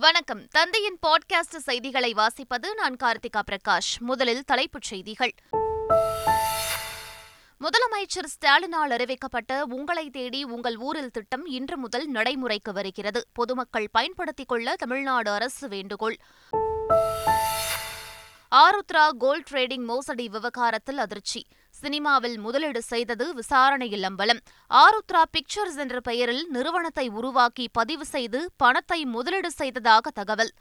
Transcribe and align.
வணக்கம். 0.00 0.48
தந்தையின் 0.48 0.98
பாட்காஸ்ட் 1.06 1.56
செய்திகளை 1.56 2.12
வாசிப்பது 2.12 2.74
நான் 2.74 2.96
கார்த்திகா 3.02 3.42
பிரகாஷ். 3.50 3.98
முதலில் 3.98 4.44
தலைப்புச் 4.44 4.82
செய்திகள். 4.82 5.34
முதலமைச்சர் 7.60 8.26
ஸ்டாலினால் 8.26 8.88
அறிவிக்கப்பட்ட 8.88 9.60
உங்களை 9.60 10.10
தேடி 10.10 10.44
உங்கள் 10.44 10.76
ஊரில் 10.76 11.10
திட்டம் 11.10 11.46
இன்று 11.46 11.76
முதல் 11.76 12.06
நடைமுறைக்கு 12.06 12.72
வருகிறது. 12.72 13.26
பொதுமக்கள் 13.32 13.88
பயன்படுத்திக் 13.92 14.48
கொள்ள 14.48 14.76
தமிழ்நாடு 14.76 15.30
அரசு 15.30 15.68
வேண்டுகோள். 15.68 16.18
ஆருத்ரா 18.54 19.08
கோல்ட் 19.18 19.48
ட்ரேடிங் 19.50 19.84
மோசடி 19.84 20.28
விவகாரத்தில் 20.28 20.98
அதிர்ச்சி. 20.98 21.46
சினிமாவில் 21.78 22.38
முதலீடு 22.38 22.82
செய்தது 22.82 23.34
விசாரணையில் 23.34 24.02
அம்பலம். 24.02 24.40
ஆருத்ரா 24.70 25.22
பிக்சர்ஸ் 25.30 25.76
என்ற 25.76 26.00
பெயரில் 26.00 26.44
நிறுவனத்தை 26.48 27.08
உருவாக்கி 27.08 27.66
பதிவு 27.72 28.04
செய்து 28.04 28.40
பணத்தை 28.56 29.04
முதலீடு 29.04 29.50
செய்ததாக 29.50 30.10
தகவல். 30.10 30.52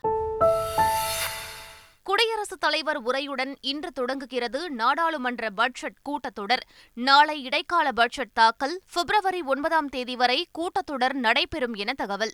குடியரசுத் 2.04 2.60
தலைவர் 2.60 3.00
உரையுடன் 3.04 3.56
இன்று 3.62 3.92
தொடங்குகிறது 3.92 4.70
நாடாளுமன்ற 4.70 5.50
பட்ஜெட் 5.50 5.98
கூட்டத்தொடர். 6.10 6.64
நாளை 6.94 7.44
இடைக்கால 7.44 7.92
பட்ஜெட் 7.92 8.34
தாக்கல் 8.34 8.82
பிப்ரவரி 8.94 9.42
ஒன்பதாம் 9.42 9.90
தேதி 9.90 10.16
வரை 10.16 10.48
கூட்டத்தொடர் 10.60 11.14
நடைபெறும் 11.14 11.74
என 11.74 11.94
தகவல். 11.94 12.34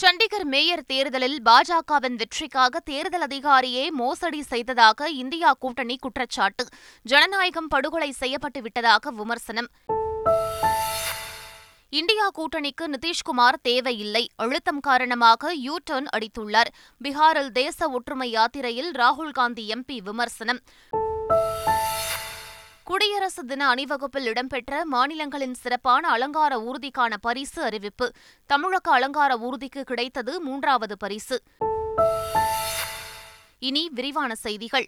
சண்டிகர் 0.00 0.44
மேயர் 0.44 0.82
தேர்தலில் 0.86 1.38
பாஜகவின் 1.44 2.16
வெற்றிக்காக 2.16 2.80
தேர்தல் 2.80 3.20
அதிகாரியே 3.20 3.90
மோசடி 3.90 4.42
செய்ததாக 4.42 5.08
இந்தியா 5.08 5.52
கூட்டணி 5.52 5.96
குற்றச்சாட்டு. 5.96 6.64
ஜனநாயகம் 7.02 7.68
படுகொலை 7.68 8.10
செய்யப்பட்டு 8.10 8.62
விட்டதாக 8.62 9.10
விமர்சனம். 9.10 9.68
இந்தியா 11.88 12.30
கூட்டணிக்கு 12.38 12.84
நிதிஷ்குமார் 12.86 13.58
தேவையில்லை. 13.62 14.28
அழுத்தம் 14.36 14.80
காரணமாக 14.80 15.54
யூ 15.54 15.76
டர்ன் 15.90 16.08
அடித்துள்ளார். 16.16 16.70
பீகாரில் 17.04 17.52
தேச 17.52 17.88
ஒற்றுமை 17.88 18.30
யாத்திரையில் 18.30 18.90
ராகுல் 18.90 19.30
காந்தி 19.30 19.66
எம்பி 19.68 19.98
விமர்சனம். 20.02 20.62
குடியரசு 22.88 23.44
தின 23.44 23.68
அணிவகுப்பில் 23.68 24.24
இடம்பெற்ற 24.24 24.84
மாநிலங்களின் 24.84 25.54
சிறப்பான 25.54 26.08
அலங்கார 26.08 26.56
ஊர்திக்கான 26.56 27.14
பரிசு 27.20 27.62
அறிவிப்பு. 27.62 28.10
தமிழக 28.46 28.92
அலங்கார 28.92 29.36
ஊர்திக்கு 29.36 29.82
கிடைத்தது 29.82 30.40
மூன்றாவது 30.40 30.96
பரிசு. 30.96 31.42
இனி 33.58 33.88
விரிவான 33.88 34.34
செய்திகள். 34.34 34.86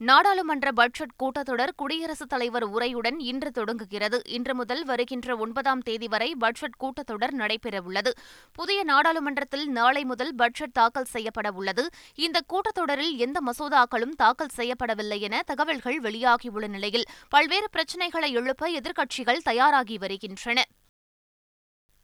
நாடாளுமன்ற 0.00 0.72
பட்ஜெட் 0.72 1.14
கூட்டத்தொடர் 1.22 1.68
குடியரசுத் 1.76 2.28
தலைவர் 2.28 2.66
உரையுடன் 2.70 3.14
இன்று 3.18 3.50
தொடங்குகிறது. 3.50 4.22
இன்று 4.26 4.54
முதல் 4.54 4.84
வருகின்ற 4.84 5.36
ஒன்பதாம் 5.36 5.80
தேதி 5.80 6.08
வரை 6.08 6.34
பட்ஜெட் 6.34 6.76
கூட்டத்தொடர் 6.80 7.34
நடைபெறவுள்ளது. 7.34 8.10
புதிய 8.52 8.84
நாடாளுமன்றத்தில் 8.84 9.68
நாளை 9.68 10.04
முதல் 10.04 10.34
பட்ஜெட் 10.34 10.72
தாக்கல் 10.72 11.04
செய்யப்பட 11.04 11.50
உள்ளது 11.50 11.88
இந்த 12.14 12.40
கூட்டத்தொடரில் 12.52 13.16
எந்த 13.16 13.40
மசோதாக்களும் 13.46 14.14
தாக்கல் 14.16 14.54
செய்யப்படவில்லை 14.56 15.20
என 15.20 15.42
தகவல்கள் 15.46 16.00
வெளியாகியுள்ள 16.00 16.68
நிலையில் 16.68 17.06
பல்வேறு 17.28 17.70
பிரச்சினைகளை 17.70 18.32
எழுப்ப 18.32 18.70
எதிர்க்கட்சிகள் 18.70 19.44
தயாராகி 19.44 19.98
வருகின்றன. 19.98 20.64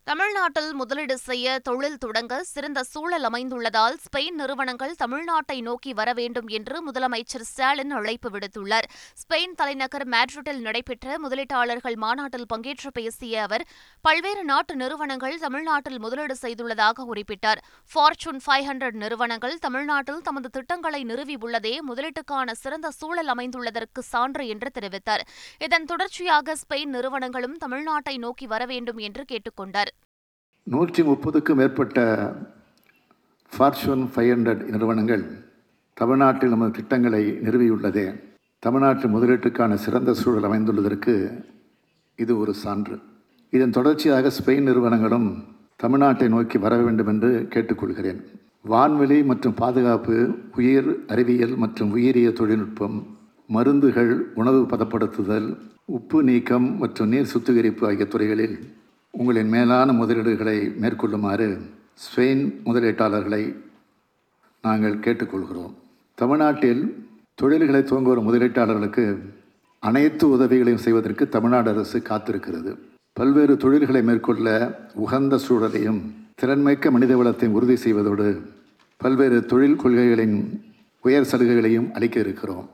தமிழ்நாட்டில் 0.07 0.75
முதலீடு 0.75 1.19
செய்ய 1.19 1.59
தொழில் 1.59 1.99
தொடங்க 1.99 2.43
சிறந்த 2.43 2.83
சூழல் 2.83 3.23
அமைந்துள்ளதால் 3.23 3.95
ஸ்பெயின் 4.05 4.37
நிறுவனங்கள் 4.41 4.95
தமிழ்நாட்டை 4.99 5.63
நோக்கி 5.63 5.93
வர 5.93 6.13
வேண்டும் 6.13 6.49
என்று 6.49 6.93
முதலமைச்சர் 6.93 7.45
ஸ்டாலின் 7.51 7.91
அழைப்பு 7.91 8.31
விடுத்துள்ளார். 8.31 8.87
ஸ்பெயின் 9.21 9.55
தலைநகர் 9.57 10.09
மேட்ரிட்டில் 10.09 10.61
நடைபெற்ற 10.61 11.19
முதலீட்டாளர்கள் 11.23 11.97
மாநாட்டில் 11.97 12.45
பங்கேற்று 12.55 12.93
பேசிய 12.93 13.43
அவர் 13.43 13.65
பல்வேறு 14.01 14.45
நாட்டு 14.45 14.77
நிறுவனங்கள் 14.77 15.39
தமிழ்நாட்டில் 15.39 15.99
முதலீடு 15.99 16.37
செய்துள்ளதாக 16.43 17.07
குறிப்பிட்டார். 17.09 17.63
ஃபார்ச்சூன் 17.95 18.43
ஃபைவ் 18.47 18.69
ஹண்ட்ரட் 18.69 19.01
நிறுவனங்கள் 19.05 19.57
தமிழ்நாட்டில் 19.59 20.21
தமது 20.21 20.51
திட்டங்களை 20.51 21.05
நிறுவியுள்ளதே 21.05 21.75
முதலீட்டுக்கான 21.89 22.51
சிறந்த 22.53 22.91
சூழல் 22.91 23.27
அமைந்துள்ளதற்கு 23.27 24.05
சான்று 24.13 24.47
என்று 24.47 24.71
தெரிவித்தார். 24.81 25.25
இதன் 25.59 25.85
தொடர்ச்சியாக 25.85 26.57
ஸ்பெயின் 26.63 26.95
நிறுவனங்களும் 26.99 27.59
தமிழ்நாட்டை 27.67 28.19
நோக்கி 28.19 28.47
வர 28.47 28.67
வேண்டும் 28.67 28.97
என்று 28.99 29.25
கேட்டுக் 29.25 29.57
கொண்டார் 29.57 29.94
நூற்றி 30.67 31.03
முப்பதுக்கும் 31.03 31.59
மேற்பட்ட 31.61 31.99
ஃபார்ச்சூன் 33.53 34.05
ஃபைவ் 34.13 34.31
ஹண்ட்ரட் 34.35 34.63
நிறுவனங்கள் 34.65 35.25
தமிழ்நாட்டில் 35.95 36.49
நமது 36.49 36.71
திட்டங்களை 36.71 37.21
நிறுவியுள்ளதே. 37.31 38.05
தமிழ்நாட்டு 38.59 39.09
முதலீட்டுக்கான 39.09 39.75
சிறந்த 39.75 40.15
சூழல் 40.15 40.47
அமைந்துள்ளதற்கு 40.51 41.15
இது 42.17 42.39
ஒரு 42.39 42.55
சான்று. 42.55 42.99
இதன் 43.51 43.71
தொடர்ச்சியாக 43.71 44.31
ஸ்பெயின் 44.39 44.69
நிறுவனங்களும் 44.69 45.45
தமிழ்நாட்டை 45.83 46.29
நோக்கி 46.29 46.59
வர 46.59 46.77
வேண்டும் 46.77 47.07
என்று 47.07 47.49
கேட்டுக்கொள்கிறேன். 47.51 48.23
வான்வெளி 48.69 49.25
மற்றும் 49.25 49.55
பாதுகாப்பு 49.55 50.17
உயிர் 50.57 51.05
அறிவியல் 51.09 51.55
மற்றும் 51.57 51.97
உயிரிய 51.97 52.33
தொழில்நுட்பம் 52.33 52.97
மருந்துகள் 53.47 54.15
உணவு 54.35 54.63
பதப்படுத்துதல் 54.63 55.57
உப்பு 55.85 56.23
நீக்கம் 56.23 56.79
மற்றும் 56.79 57.09
நீர் 57.09 57.33
சுத்திகரிப்பு 57.35 57.87
ஆகிய 57.87 58.07
துறைகளில் 58.07 58.57
உங்களின் 59.19 59.49
மேலான 59.49 59.93
முதலீடுகளை 59.93 60.59
மேற்கொள்ளுமாறு 60.83 61.49
ஸ்பெயின் 62.05 62.43
முதலீட்டாளர்களை 62.65 63.43
நாங்கள் 64.63 65.03
கேட்டுக்கொள்கிறோம். 65.05 65.75
தமிழ்நாட்டில் 66.15 66.83
தொழில்களை 67.35 67.81
துவங்குவோர் 67.81 68.27
முதலீட்டாளர்களுக்கு 68.29 69.05
அனைத்து 69.79 70.25
உதவிகளையும் 70.29 70.85
செய்வதற்கு 70.87 71.29
தமிழ்நாடு 71.29 71.71
அரசு 71.71 71.99
காத்திருக்கிறது. 71.99 72.73
பல்வேறு 73.13 73.57
தொழில்களை 73.57 74.03
மேற்கொள்ள 74.03 74.49
உகந்த 74.95 75.41
சூழலையும் 75.49 76.01
திறன்மிக்க 76.43 76.91
மனித 76.91 77.17
வளத்தையும் 77.17 77.57
உறுதி 77.59 77.77
செய்வதோடு 77.77 78.29
பல்வேறு 78.97 79.45
தொழில் 79.47 79.81
கொள்கைகளின் 79.83 80.37
உயர் 81.05 81.31
சலுகைகளையும் 81.33 81.91
அளிக்க 81.93 82.21
இருக்கிறோம். 82.21 82.67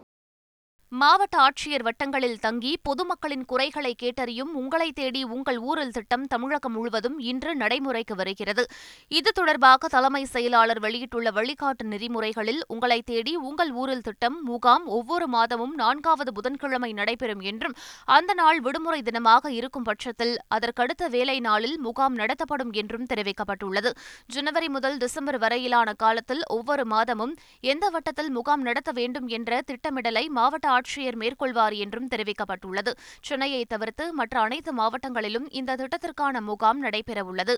மாவட்ட 0.92 1.36
ஆட்சியர் 1.38 1.82
வட்டங்களில் 1.82 2.38
தங்கி 2.38 2.70
பொதுமக்களின் 2.82 3.44
குறைகளை 3.44 3.90
கேட்டறியும் 4.02 4.48
உங்களை 4.60 4.88
தேடி 4.92 5.20
உங்கள் 5.34 5.58
ஊரில் 5.58 5.92
திட்டம் 5.92 6.24
தமிழகம் 6.26 6.72
முழுவதும் 6.72 7.18
இன்று 7.18 7.52
நடைமுறைக்கு 7.56 8.14
வருகிறது. 8.14 8.64
இது 9.08 9.30
தொடர்பாக 9.32 9.88
தலைமை 9.88 10.22
செயலாளர் 10.24 10.80
வெளியிட்டுள்ள 10.80 11.30
வழிகாட்டு 11.30 11.84
நெறிமுறைகளில் 11.84 12.58
உங்களை 12.66 13.02
தேடி 13.02 13.36
உங்கள் 13.36 13.70
ஊரில் 13.72 14.00
திட்டம் 14.00 14.42
முகாம் 14.44 14.84
ஒவ்வொரு 14.86 15.28
மாதமும் 15.28 15.74
நான்காவது 15.74 16.32
புதன்கிழமை 16.32 16.90
நடைபெறும் 16.92 17.40
என்றும் 17.40 17.76
அந்த 18.04 18.34
நாள் 18.34 18.60
விடுமுறை 18.60 19.02
தினமாக 19.02 19.46
இருக்கும் 19.50 19.82
பட்சத்தில் 19.82 20.34
அதற்கடுத்த 20.48 21.08
வேலை 21.08 21.40
நாளில் 21.40 21.78
முகாம் 21.78 22.14
நடத்தப்படும் 22.14 22.72
என்றும் 22.72 23.06
தெரிவிக்கப்பட்டுள்ளது. 23.14 23.92
ஜனவரி 24.26 24.68
முதல் 24.68 24.96
டிசம்பர் 24.96 25.38
வரையிலான 25.38 25.92
காலத்தில் 25.92 26.42
ஒவ்வொரு 26.48 26.86
மாதமும் 26.86 27.36
எந்த 27.60 27.88
வட்டத்தில் 27.90 28.30
முகாம் 28.30 28.62
நடத்த 28.62 28.90
வேண்டும் 28.92 29.28
என்ற 29.28 29.62
திட்டமிடலை 29.66 30.26
மாவட்ட 30.28 30.78
ஆட்சியர் 30.80 31.16
மேற்கொள்வார் 31.16 31.76
என்றும் 31.76 32.08
தெரிவிக்கப்பட்டுள்ளது. 32.08 32.94
சென்னையை 33.22 33.64
தவிர்த்து 33.64 34.12
மற்ற 34.12 34.41
அனைத்து 34.41 34.72
மாவட்டங்களிலும் 34.74 35.48
இந்த 35.50 35.76
திட்டத்திற்கான 35.76 36.41
முகாம் 36.41 36.82
நடைபெறவுள்ளது. 36.82 37.56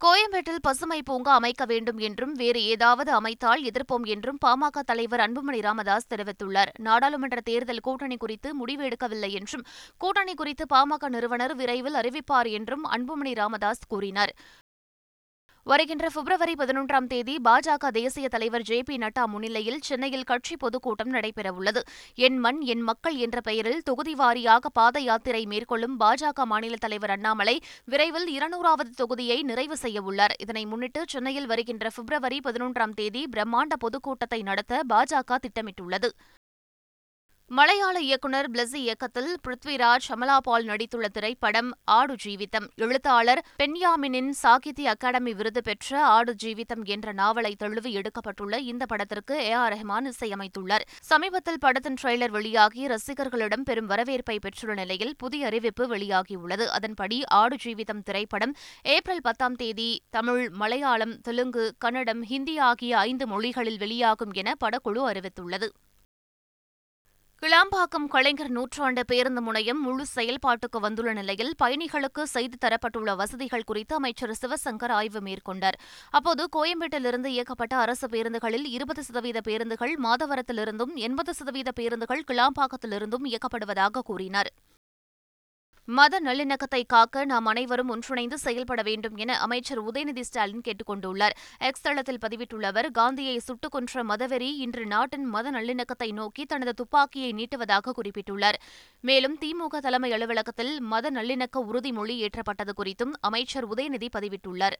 கோயம்பேட்டில் 0.00 0.62
பசுமை 0.62 1.02
பூங்கா 1.02 1.32
அமைக்க 1.34 1.64
வேண்டும் 1.64 1.98
என்றும் 1.98 2.32
வேறு 2.32 2.60
ஏதாவது 2.64 3.10
அமைத்தால் 3.12 3.62
எதிர்ப்போம் 3.62 4.06
என்றும் 4.06 4.38
பாமக 4.46 4.82
தலைவர் 4.84 5.20
அன்புமணி 5.20 5.60
ராமதாஸ் 5.60 6.08
தெரிவித்துள்ளார். 6.14 6.70
நாடாளுமன்ற 6.78 7.40
தேர்தல் 7.40 7.80
கூட்டணி 7.80 8.16
குறித்து 8.16 8.54
முடிவு 8.54 8.88
எடுக்கவில்லை 8.88 9.30
என்றும் 9.30 9.66
கூட்டணி 9.98 10.34
குறித்து 10.34 10.66
பாமக 10.74 11.08
நிறுவனர் 11.08 11.54
விரைவில் 11.56 11.94
அறிவிப்பார் 11.94 12.50
என்றும் 12.50 12.86
அன்புமணி 12.86 13.34
ராமதாஸ் 13.34 13.86
கூறினார். 13.88 14.34
வருகின்ற 15.64 16.08
பிப்ரவரி 16.14 16.52
பதினொன்றாம் 16.52 17.06
தேதி 17.06 17.38
பாஜக 17.44 17.90
தேசிய 17.90 18.28
தலைவர் 18.28 18.62
ஜே 18.62 18.82
பி 18.82 18.96
நட்டா 18.96 19.26
முன்னிலையில் 19.26 19.78
சென்னையில் 19.80 20.24
கட்சி 20.24 20.56
பொதுக்கூட்டம் 20.56 21.12
நடைபெறவுள்ளது. 21.12 21.80
என் 22.14 22.38
மண் 22.38 22.60
என் 22.60 22.80
மக்கள் 22.80 23.16
என்ற 23.16 23.40
பெயரில் 23.40 23.82
தொகுதி 23.82 24.14
வாரியாக 24.14 24.72
பாத 24.72 25.00
யாத்திரை 25.00 25.46
மேற்கொள்ளும் 25.46 26.00
பாஜக 26.00 26.44
மாநில 26.44 26.76
தலைவர் 26.76 27.10
அண்ணாமலை 27.10 27.56
விரைவில் 27.84 28.28
இருநூறாவது 28.28 28.90
தொகுதியை 29.02 29.42
நிறைவு 29.42 29.76
செய்யவுள்ளார். 29.82 30.36
இதனை 30.38 30.66
முன்னிட்டு 30.66 31.04
சென்னையில் 31.06 31.46
வருகின்ற 31.46 31.90
பிப்ரவரி 31.96 32.40
பதினொன்றாம் 32.44 32.94
தேதி 32.94 33.24
பிரம்மாண்ட 33.36 33.76
பொதுக்கூட்டத்தை 33.78 34.42
நடத்த 34.42 34.82
பாஜக 34.88 35.38
திட்டமிட்டுள்ளது. 35.46 36.10
மலையாள 37.52 38.00
இயக்குநர் 38.00 38.48
பிளஸி 38.50 38.74
இயக்கத்தில் 38.74 39.30
பிருத்விராஜ் 39.46 40.06
அமலா 40.08 40.36
பால் 40.42 40.64
நடித்துள்ள 40.64 41.06
திரைப்படம் 41.06 41.70
ஆடு 41.84 42.14
ஜீவிதம் 42.24 42.66
எழுத்தாளர் 42.76 43.40
பென்யாமினின் 43.62 44.28
சாகித்ய 44.42 44.90
அகாடமி 44.90 45.32
விருது 45.34 45.62
பெற்ற 45.62 46.04
ஆடு 46.04 46.34
ஜீவிதம் 46.42 46.84
என்ற 46.84 47.12
நாவலை 47.12 47.52
தழுவி 47.54 47.96
எடுக்கப்பட்டுள்ள 47.96 48.58
இந்த 48.58 48.86
படத்திற்கு 48.86 49.34
ஏ 49.38 49.50
ஆர் 49.52 49.72
ரஹ்மான் 49.72 50.08
இசையமைத்துள்ளார். 50.12 50.86
சமீபத்தில் 51.00 51.60
படத்தின் 51.60 51.98
ட்ரெய்லர் 52.02 52.30
வெளியாகி 52.30 52.86
ரசிகர்களிடம் 52.86 53.62
பெரும் 53.62 53.86
வரவேற்பை 53.86 54.38
பெற்றுள்ள 54.38 54.74
நிலையில் 54.74 55.14
புதிய 55.16 55.46
அறிவிப்பு 55.46 55.96
வெளியாகியுள்ளது. 55.96 56.66
அதன்படி 56.78 57.24
ஆடு 57.24 57.58
ஜீவிதம் 57.64 58.02
திரைப்படம் 58.04 58.56
ஏப்ரல் 58.82 59.22
பத்தாம் 59.22 59.54
தேதி 59.54 59.90
தமிழ் 60.10 60.48
மலையாளம் 60.50 61.20
தெலுங்கு 61.20 61.74
கன்னடம் 61.78 62.22
ஹிந்தி 62.22 62.58
ஆகிய 62.58 62.98
ஐந்து 62.98 63.26
மொழிகளில் 63.26 63.78
வெளியாகும் 63.78 64.32
என 64.32 64.54
படக்குழு 64.64 65.04
அறிவித்துள்ளது. 65.12 65.70
கிளாம்பாக்கம் 67.42 68.06
கலைஞர் 68.08 68.50
நூற்றாண்டு 68.50 69.04
பேருந்து 69.04 69.40
முனையம் 69.40 69.78
முழு 69.82 70.04
செயல்பாட்டுக்கு 70.16 70.78
வந்துள்ள 70.80 71.12
நிலையில் 71.12 71.52
பயணிகளுக்கு 71.62 72.22
செய்து 72.22 72.56
தரப்பட்டுள்ள 72.64 73.16
வசதிகள் 73.16 73.64
குறித்து 73.64 73.94
அமைச்சர் 73.94 74.34
சிவசங்கர் 74.42 74.94
ஆய்வு 74.98 75.20
மேற்கொண்டார். 75.20 75.78
அப்போது 76.10 76.44
கோயம்பேட்டிலிருந்து 76.56 77.26
இயக்கப்பட்ட 77.26 77.76
அரசு 77.76 78.08
பேருந்துகளில் 78.08 78.66
இருபது 78.66 79.04
சதவீத 79.04 79.40
பேருந்துகள் 79.40 79.94
மாதவரத்திலிருந்தும் 80.02 80.94
எண்பது 80.94 81.34
சதவீத 81.34 81.72
பேருந்துகள் 81.72 82.22
கிளாம்பாக்கத்திலிருந்தும் 82.32 83.26
இயக்கப்படுவதாக 83.32 84.04
கூறினார். 84.04 84.52
மத 85.84 86.20
நல்லிணக்கத்தை 86.20 86.82
காக்க 86.86 87.24
நாம் 87.24 87.46
அனைவரும் 87.46 87.88
ஒன்றிணைந்து 87.88 88.38
செயல்பட 88.38 88.82
வேண்டும் 88.82 89.16
என 89.16 89.38
அமைச்சர் 89.38 89.84
உதயநிதி 89.84 90.20
ஸ்டாலின் 90.20 90.60
கேட்டுக் 90.60 90.90
கொண்டுள்ளார் 90.90 91.30
எக்ஸ் 91.58 91.80
தளத்தில் 91.80 92.18
பதிவிட்டுள்ள 92.26 92.62
அவர் 92.62 92.90
காந்தியை 92.90 93.38
சுட்டுக் 93.38 93.70
கொன்ற 93.70 94.04
மதவெறி 94.04 94.54
இன்று 94.56 94.86
நாட்டின் 94.86 95.24
மத 95.24 95.50
நல்லிணக்கத்தை 95.50 96.12
நோக்கி 96.12 96.44
தனது 96.44 96.74
துப்பாக்கியை 96.74 97.32
நீட்டுவதாக 97.32 97.92
குறிப்பிட்டுள்ளார். 97.94 98.54
மேலும் 99.00 99.38
திமுக 99.38 99.78
தலைமை 99.78 100.12
அலுவலகத்தில் 100.12 100.80
மத 100.80 101.10
நல்லிணக்க 101.10 101.58
உறுதிமொழி 101.58 102.26
ஏற்றப்பட்டது 102.26 102.72
குறித்தும் 102.76 103.12
அமைச்சர் 103.20 103.68
உதயநிதி 103.68 104.08
பதிவிட்டுள்ளார். 104.18 104.78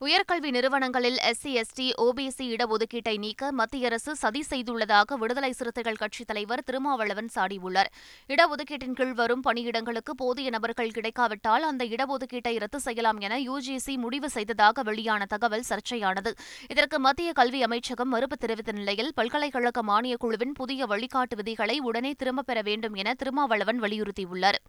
உயர்கல்வி 0.00 0.50
நிறுவனங்களில் 0.50 1.16
எஸ்சி 1.16 1.62
எஸ்டி 1.62 1.86
ஓபிசி 2.00 2.56
இடஒதுக்கீட்டை 2.56 3.18
நீக்க 3.18 3.52
மத்திய 3.52 3.86
அரசு 3.86 4.16
சதி 4.16 4.44
செய்துள்ளதாக 4.50 5.14
விடுதலை 5.14 5.52
சிறுத்தைகள் 5.52 5.96
கட்சித் 5.96 6.26
தலைவர் 6.26 6.62
திருமாவளவன் 6.62 7.28
சாடியுள்ளார். 7.34 7.90
இடஒதுக்கீட்டின் 8.28 8.92
கீழ் 8.92 9.12
வரும் 9.12 9.42
பணியிடங்களுக்கு 9.46 10.12
போதிய 10.16 10.50
நபர்கள் 10.50 10.90
கிடைக்காவிட்டால் 10.90 11.62
அந்த 11.62 11.84
இடஒதுக்கீட்டை 11.84 12.58
ரத்து 12.58 12.80
செய்யலாம் 12.80 13.18
என 13.18 13.38
யுஜிசி 13.38 13.96
முடிவு 13.96 14.30
செய்ததாக 14.30 14.82
வெளியான 14.82 15.24
தகவல் 15.24 15.64
சர்ச்சையானது. 15.68 16.32
இதற்கு 16.68 16.98
மத்திய 16.98 17.32
கல்வி 17.32 17.62
அமைச்சகம் 17.62 18.08
மறுப்பு 18.08 18.36
தெரிவித்த 18.36 18.72
நிலையில் 18.72 19.12
பல்கலைக்கழக 19.14 19.82
மானியக் 19.82 20.20
குழுவின் 20.20 20.52
புதிய 20.52 20.86
வழிகாட்டு 20.86 21.36
விதிகளை 21.36 21.78
உடனே 21.78 22.12
திரும்பப் 22.12 22.46
பெற 22.46 22.62
வேண்டும் 22.62 22.94
என 22.94 23.14
திருமாவளவன் 23.14 23.80
வலியுறுத்தியுள்ளார். 23.80 24.60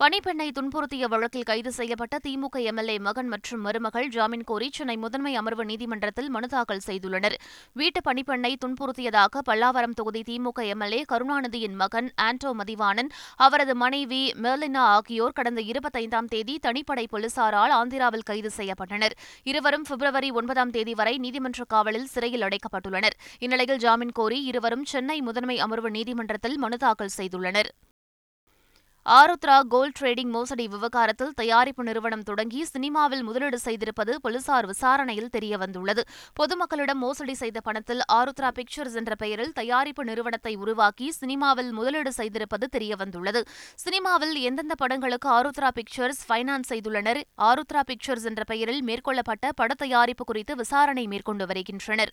பணிப்பெண்ணை 0.00 0.46
துன்புறுத்திய 0.56 1.04
வழக்கில் 1.12 1.46
கைது 1.50 1.70
செய்யப்பட்ட 1.76 2.16
திமுக 2.24 2.56
எம்எல்ஏ 2.70 2.96
மகன் 2.98 3.28
மற்றும் 3.32 3.62
மருமகள் 3.66 4.08
ஜாமீன் 4.08 4.44
கோரி 4.44 4.68
சென்னை 4.76 4.96
முதன்மை 5.04 5.32
அமர்வு 5.40 5.64
நீதிமன்றத்தில் 5.64 6.28
மனு 6.34 6.48
தாக்கல் 6.48 6.82
செய்துள்ளனர். 6.86 7.36
வீட்டு 7.72 8.00
பணிப்பெண்ணை 8.08 8.50
துன்புறுத்தியதாக 8.64 9.42
பல்லாவரம் 9.48 9.94
தொகுதி 10.00 10.22
திமுக 10.28 10.66
எம்எல்ஏ 10.74 11.00
கருணாநிதியின் 11.12 11.78
மகன் 11.82 12.10
ஆண்டோ 12.26 12.52
மதிவாணன் 12.60 13.10
அவரது 13.46 13.76
மனைவி 13.84 14.20
மெர்லினா 14.42 14.84
ஆகியோர் 14.98 15.36
கடந்த 15.40 15.62
இருபத்தைந்தாம் 15.70 16.30
தேதி 16.34 16.56
தனிப்படை 16.66 17.06
போலீசாரால் 17.14 17.74
ஆந்திராவில் 17.80 18.28
கைது 18.32 18.52
செய்யப்பட்டனர். 18.58 19.16
இருவரும் 19.44 19.88
பிப்ரவரி 19.88 20.30
ஒன்பதாம் 20.30 20.70
தேதி 20.70 20.94
வரை 20.94 21.16
நீதிமன்ற 21.18 21.64
காவலில் 21.68 22.06
சிறையில் 22.06 22.42
அடைக்கப்பட்டுள்ளனர். 22.42 23.18
இந்நிலையில் 23.38 23.82
ஜாமீன் 23.86 24.16
கோரி 24.20 24.44
இருவரும் 24.44 24.84
சென்னை 24.84 25.20
முதன்மை 25.20 25.58
அமர்வு 25.58 25.90
நீதிமன்றத்தில் 25.90 26.58
மனு 26.58 26.76
தாக்கல் 26.76 27.16
செய்துள்ளனர். 27.18 27.70
ஆருத்ரா 29.14 29.60
கோல்ட் 29.68 29.96
ட்ரேடிங் 30.00 30.30
மோசடி 30.30 30.68
விவகாரத்தில் 30.68 31.32
தயாரிப்பு 31.34 31.82
நிறுவனம் 31.84 32.22
தொடங்கி 32.22 32.64
சினிமாவில் 32.64 33.22
முதலீடு 33.22 33.58
செய்திருப்பது 33.64 34.14
போலீசார் 34.14 34.66
விசாரணையில் 34.66 35.28
தெரியவந்துள்ளது. 35.36 36.00
பொதுமக்களிடம் 36.40 37.00
மோசடி 37.04 37.34
செய்த 37.34 37.60
பணத்தில் 37.60 38.00
ஆருத்ரா 38.12 38.50
பிக்சர்ஸ் 38.54 38.94
என்ற 38.94 39.14
பெயரில் 39.14 39.52
தயாரிப்பு 39.52 40.04
நிறுவனத்தை 40.04 40.54
உருவாக்கி 40.56 41.10
சினிமாவில் 41.10 41.72
முதலீடு 41.72 42.12
செய்திருப்பது 42.16 42.68
தெரியவந்துள்ளது. 42.72 43.42
சினிமாவில் 43.76 44.34
எந்தெந்த 44.34 44.74
படங்களுக்கு 44.74 45.28
ஆருத்ரா 45.28 45.68
பிக்சர்ஸ் 45.74 46.32
ஃபைனான்ஸ் 46.32 46.72
செய்துள்ளனர்? 46.72 47.22
ஆருத்ரா 47.38 47.80
பிக்சர்ஸ் 47.86 48.24
என்ற 48.24 48.44
பெயரில் 48.44 48.84
மேற்கொள்ளப்பட்ட 48.84 49.52
பட 49.54 49.74
தயாரிப்பு 49.74 50.24
குறித்து 50.24 50.56
விசாரணை 50.56 51.06
மேற்கொண்டு 51.06 51.46
வருகின்றனர். 51.46 52.12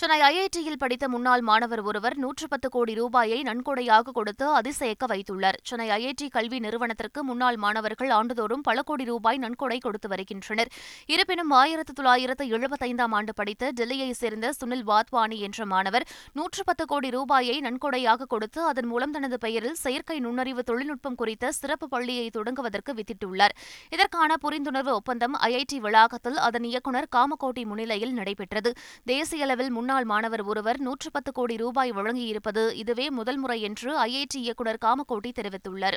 சென்னை 0.00 0.16
ஐஐடியில் 0.26 0.78
படித்த 0.82 1.04
முன்னாள் 1.12 1.42
மாணவர் 1.48 1.80
ஒருவர் 1.88 2.14
நூற்று 2.22 2.46
பத்து 2.48 2.68
கோடி 2.74 2.92
ரூபாயை 2.98 3.38
நன்கொடையாக 3.48 4.12
கொடுத்து 4.18 4.44
அதிசயக்க 4.58 5.04
வைத்துள்ளார். 5.10 5.58
சென்னை 5.68 5.86
ஐஐடி 5.96 6.26
கல்வி 6.36 6.58
நிறுவனத்திற்கு 6.66 7.20
முன்னாள் 7.30 7.58
மாணவர்கள் 7.64 8.12
ஆண்டுதோறும் 8.18 8.62
பல 8.68 8.82
கோடி 8.82 9.04
ரூபாய் 9.04 9.38
நன்கொடை 9.38 9.78
கொடுத்து 9.78 10.10
வருகின்றனர். 10.12 10.70
இருப்பினும் 11.14 11.50
ஆயிரத்து 11.50 11.92
தொள்ளாயிரத்து 11.98 12.46
எழுபத்தைந்தாம் 12.58 13.16
ஆண்டு 13.18 13.34
படித்த 13.40 13.72
டெல்லியைச் 13.80 14.20
சேர்ந்த 14.22 14.52
சுனில் 14.60 14.84
வாத்வானி 14.90 15.38
என்ற 15.48 15.66
மாணவர் 15.74 16.06
நூற்று 16.32 16.64
பத்து 16.64 16.86
கோடி 16.92 17.10
ரூபாயை 17.16 17.60
நன்கொடையாக 17.66 18.28
கொடுத்து 18.34 18.62
அதன் 18.70 18.88
மூலம் 18.92 19.12
தனது 19.18 19.38
பெயரில் 19.44 19.76
செயற்கை 19.84 20.18
நுண்ணறிவு 20.28 20.64
தொழில்நுட்பம் 20.70 21.20
குறித்த 21.22 21.52
சிறப்பு 21.60 21.88
பள்ளியை 21.88 22.26
தொடங்குவதற்கு 22.38 22.94
வித்திட்டுள்ளார். 23.00 23.56
இதற்கான 23.90 24.40
புரிந்துணர்வு 24.46 24.94
ஒப்பந்தம் 25.00 25.38
ஐஐடி 25.50 25.80
வளாகத்தில் 25.88 26.40
அதன் 26.48 26.68
இயக்குநர் 26.72 27.10
காமகோட்டி 27.18 27.64
முன்னிலையில் 27.72 28.16
நடைபெற்றது. 28.20 28.72
தேசிய 29.04 29.44
அளவில் 29.44 29.70
முன்னாள் 29.70 29.88
மாணவர் 30.04 30.42
ஒருவர் 30.42 30.80
நூற்று 30.80 31.10
பத்து 31.10 31.32
கோடி 31.32 31.56
ரூபாய் 31.56 31.92
வழங்கியிருப்பது 31.92 32.72
இதுவே 32.72 33.10
முதல் 33.10 33.36
முறை 33.36 33.62
என்று 33.62 33.98
ஐஐடி 33.98 34.36
இயக்குநர் 34.36 34.78
காமகோட்டி 34.84 35.30
தெரிவித்துள்ளார். 35.34 35.96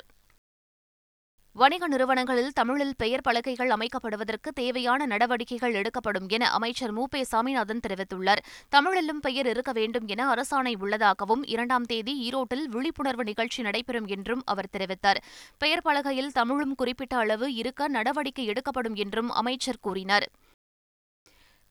வணிக 1.53 1.87
நிறுவனங்களில் 1.87 2.51
தமிழில் 2.51 2.93
பெயர் 2.97 3.21
பலகைகள் 3.21 3.67
அமைக்கப்படுவதற்கு 3.67 4.49
தேவையான 4.53 5.05
நடவடிக்கைகள் 5.05 5.73
எடுக்கப்படும் 5.73 6.29
என 6.29 6.51
அமைச்சர் 6.51 6.91
மு. 6.91 7.07
பே. 7.09 7.23
சாமிநாதன் 7.23 7.79
தெரிவித்துள்ளார். 7.87 8.37
தமிழிலும் 8.69 9.19
பெயர் 9.19 9.45
இருக்க 9.45 9.71
வேண்டும் 9.71 10.07
என 10.07 10.33
அரசாணை 10.33 10.73
உள்ளதாகவும் 10.79 11.43
இரண்டாம் 11.43 11.83
தேதி 11.83 12.29
ஈரோட்டில் 12.29 12.63
விழிப்புணர்வு 12.63 13.23
நிகழ்ச்சி 13.23 13.61
நடைபெறும் 13.61 14.05
என்றும் 14.05 14.41
அவர் 14.45 14.69
தெரிவித்தார். 14.77 15.17
பெயர் 15.57 15.81
பலகையில் 15.81 16.31
தமிழும் 16.31 16.75
குறிப்பிட்ட 16.75 17.17
அளவு 17.17 17.53
இருக்க 17.53 17.87
நடவடிக்கை 17.87 18.45
எடுக்கப்படும் 18.45 18.95
என்றும் 18.95 19.29
அமைச்சர் 19.29 19.79
கூறினார். 19.81 20.29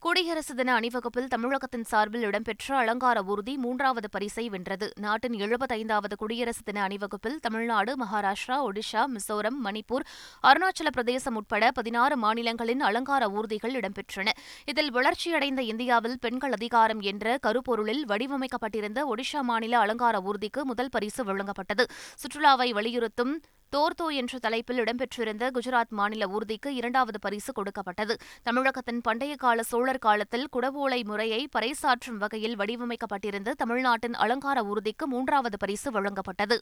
குடியரசு 0.03 0.55
தின 0.55 0.75
அணிவகுப்பில் 0.75 1.29
தமிழகத்தின் 1.29 1.85
சார்பில் 1.85 2.23
இடம்பெற்ற 2.23 2.77
அலங்கார 2.77 3.23
ஊர்தி 3.23 3.57
மூன்றாவது 3.57 4.11
பரிசை 4.11 4.49
வென்றது. 4.49 4.91
நாட்டின் 5.01 5.33
எழுபத்தைந்தாவது 5.33 6.15
குடியரசு 6.17 6.63
தின 6.65 6.83
அணிவகுப்பில் 6.83 7.39
தமிழ்நாடு 7.41 7.97
மகாராஷ்டிரா 8.05 8.57
ஒடிஷா 8.69 9.03
மிசோரம் 9.15 9.59
மணிப்பூர் 9.65 10.07
அருணாச்சல 10.43 10.91
பிரதேசம் 10.91 11.35
உட்பட 11.35 11.71
பதினாறு 11.71 12.17
மாநிலங்களின் 12.17 12.81
அலங்கார 12.81 13.29
ஊர்திகள் 13.29 13.81
இடம்பெற்றன. 13.81 14.29
இதில் 14.65 14.93
வளர்ச்சியடைந்த 14.93 15.63
இந்தியாவில் 15.63 16.19
பெண்கள் 16.21 16.53
அதிகாரம் 16.53 17.01
என்ற 17.01 17.39
கருப்பொருளில் 17.47 18.05
வடிவமைக்கப்பட்டிருந்த 18.09 19.15
ஒடிஷா 19.15 19.41
மாநில 19.41 19.79
அலங்கார 19.79 20.19
ஊர்திக்கு 20.19 20.63
முதல் 20.63 20.91
பரிசு 20.91 21.25
வழங்கப்பட்டது. 21.25 21.87
சுற்றுலாவை 22.23 22.71
வலியுறுத்தும் 22.71 23.35
தோர்தோ 23.77 24.15
என்ற 24.15 24.39
தலைப்பில் 24.39 24.79
இடம்பெற்றிருந்த 24.79 25.51
குஜராத் 25.55 25.89
மாநில 25.89 26.27
ஊர்திக்கு 26.27 26.67
இரண்டாவது 26.67 27.19
பரிசு 27.19 27.53
கொடுக்கப்பட்டது. 27.53 28.17
தமிழகத்தின் 28.43 29.01
பண்டைய 29.01 29.37
கால 29.37 29.63
சோழர் 29.63 29.99
காலத்தில் 29.99 30.49
குடவோலை 30.53 31.05
முறையை 31.05 31.49
பறைசாற்றும் 31.59 32.19
வகையில் 32.19 32.57
வடிவமைக்கப்பட்டிருந்த 32.57 33.53
தமிழ்நாட்டின் 33.53 34.15
அலங்கார 34.15 34.61
ஊர்திக்கு 34.63 35.05
மூன்றாவது 35.07 35.59
பரிசு 35.59 35.91
வழங்கப்பட்டது. 35.91 36.59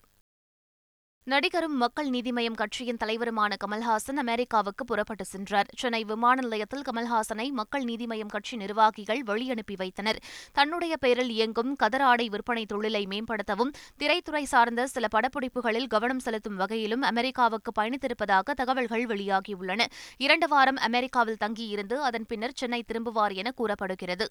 நடிகரும் 1.26 1.76
மக்கள் 1.76 2.08
நீதி 2.08 2.31
மய்யம் 2.32 2.55
கட்சியின் 2.55 2.96
தலைவருமான 2.96 3.56
கமல்ஹாசன் 3.64 4.17
அமெரிக்காவுக்கு 4.17 4.84
புறப்பட்டு 4.84 5.25
சென்றார். 5.25 5.67
சென்னை 5.76 6.05
விமான 6.05 6.41
நிலையத்தில் 6.41 6.82
கமல்ஹாசனை 6.82 7.50
மக்கள் 7.50 7.84
நீதி 7.84 8.06
மய்யம் 8.06 8.27
கட்சி 8.27 8.56
நிர்வாகிகள் 8.56 9.22
வழியனுப்பி 9.22 9.77
வைத்தனர். 9.77 10.19
தன்னுடைய 10.53 10.96
பெயரில் 10.96 11.31
இயங்கும் 11.31 11.77
கதர் 11.77 12.00
ஆடை 12.00 12.29
விற்பனை 12.29 12.67
தொழிலை 12.67 13.06
மேம்படுத்தவும் 13.06 13.72
திரைத்துறை 13.98 14.43
சார்ந்த 14.43 14.86
சில 14.86 15.06
படப்பிடிப்புகளில் 15.15 15.86
கவனம் 15.86 16.19
செலுத்தும் 16.19 16.56
வகையிலும் 16.56 17.03
அமெரிக்காவுக்கு 17.03 17.72
பயணித்திருப்பதாக 17.81 18.55
தகவல்கள் 18.55 19.06
வெளியாகியுள்ளன. 19.06 19.86
இரண்டு 20.17 20.48
வாரம் 20.48 20.77
அமெரிக்காவில் 20.77 21.36
தங்கியிருந்து 21.36 22.03
அதன் 22.03 22.27
பின்னர் 22.27 22.53
சென்னை 22.55 22.84
திரும்புவார் 22.93 23.34
என 23.34 23.50
கூறப்படுகிறது. 23.50 24.29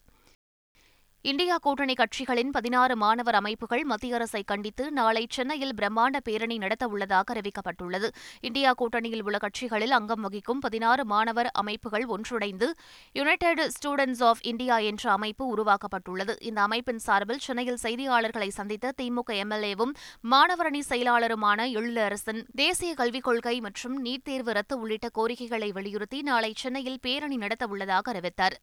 இந்தியா 1.22 1.56
கூட்டணி 1.56 1.92
கட்சிகளின் 1.92 2.50
பதினாறு 2.50 2.96
மாணவர் 2.96 3.34
அமைப்புகள் 3.34 3.82
மத்திய 3.84 4.14
அரசை 4.14 4.42
கண்டித்து 4.42 4.92
நாளை 4.92 5.26
சென்னையில் 5.28 5.74
பிரம்மாண்ட 5.74 6.18
பேரணி 6.22 6.58
நடத்த 6.58 6.86
உள்ளதாக 6.86 7.34
அறிவிக்கப்பட்டுள்ளது. 7.34 8.08
இந்தியா 8.40 8.70
கூட்டணியில் 8.78 9.22
உள்ள 9.22 9.38
கட்சிகளில் 9.38 9.90
அங்கம் 9.90 10.20
வகிக்கும் 10.20 10.58
பதினாறு 10.58 11.04
மாணவர் 11.04 11.50
அமைப்புகள் 11.52 12.06
ஒன்றிணைந்து 12.06 12.74
யுனைடெட் 13.12 13.62
ஸ்டூடெண்ட்ஸ் 13.74 14.22
ஆஃப் 14.22 14.42
இந்தியா 14.42 14.78
என்ற 14.78 15.10
அமைப்பு 15.10 15.44
உருவாக்கப்பட்டுள்ளது. 15.56 16.36
இந்த 16.40 16.60
அமைப்பின் 16.60 16.98
சார்பில் 16.98 17.44
சென்னையில் 17.48 17.80
செய்தியாளர்களை 17.82 18.48
சந்தித்த 18.48 18.94
திமுக 19.02 19.30
எம்எல்ஏவும் 19.44 19.94
மாணவரணி 20.30 20.82
செயலாளருமான 20.88 21.68
எழிலரசன் 21.78 22.42
தேசிய 22.54 22.94
கல்விக் 22.94 23.24
கொள்கை 23.24 23.60
மற்றும் 23.60 24.04
நீட் 24.04 24.22
தேர்வு 24.22 24.52
ரத்து 24.52 24.80
உள்ளிட்ட 24.80 25.08
கோரிக்கைகளை 25.08 25.72
வலியுறுத்தி 25.72 26.22
நாளை 26.22 26.52
சென்னையில் 26.56 27.00
பேரணி 27.00 27.36
நடத்த 27.36 27.66
உள்ளதாக 27.66 28.10
அறிவித்தார். 28.10 28.58